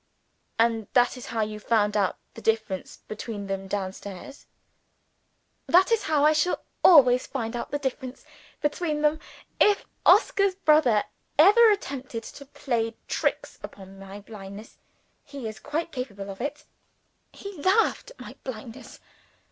"And 0.57 0.87
that 0.93 1.15
is 1.15 1.27
how 1.27 1.41
you 1.41 1.59
found 1.59 1.95
out 1.95 2.17
the 2.33 2.41
difference 2.41 3.03
between 3.07 3.45
them 3.45 3.67
down 3.67 3.93
stairs?" 3.93 4.47
"That 5.67 5.91
is 5.91 6.01
how 6.05 6.25
I 6.25 6.33
shall 6.33 6.63
always 6.83 7.27
find 7.27 7.55
out 7.55 7.69
the 7.69 7.77
difference 7.77 8.25
between 8.61 9.03
them. 9.03 9.19
If 9.59 9.85
Oscar's 10.03 10.55
brother 10.55 11.03
ever 11.37 11.69
attempts 11.69 12.31
to 12.31 12.47
play 12.47 12.95
tricks 13.07 13.59
upon 13.61 13.99
my 13.99 14.21
blindness 14.21 14.79
(he 15.23 15.47
is 15.47 15.59
quite 15.59 15.91
capable 15.91 16.31
of 16.31 16.41
it 16.41 16.65
he 17.31 17.55
laughed 17.61 18.09
at 18.09 18.19
my 18.19 18.35
blindness!) 18.43 18.99